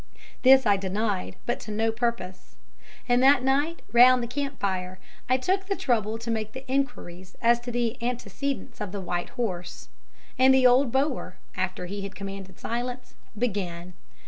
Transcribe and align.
"This 0.41 0.65
I 0.65 0.77
denied, 0.77 1.35
but 1.45 1.59
to 1.59 1.71
no 1.71 1.91
purpose. 1.91 2.55
And 3.07 3.21
that 3.21 3.43
night 3.43 3.83
round 3.91 4.23
the 4.23 4.27
camp 4.27 4.59
fire 4.59 4.97
I 5.29 5.37
took 5.37 5.67
the 5.67 5.75
trouble 5.75 6.17
to 6.17 6.31
make 6.31 6.51
enquiries 6.67 7.35
as 7.39 7.59
to 7.59 7.71
the 7.71 8.01
antecedents 8.03 8.81
of 8.81 8.93
the 8.93 8.99
white 8.99 9.29
horse. 9.37 9.89
And 10.39 10.55
the 10.55 10.65
old 10.65 10.91
Boer, 10.91 11.35
after 11.55 11.85
he 11.85 12.01
had 12.01 12.15
commanded 12.15 12.57
silence, 12.57 13.13
began. 13.37 13.93